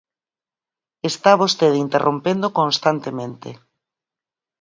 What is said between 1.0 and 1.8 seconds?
Está vostede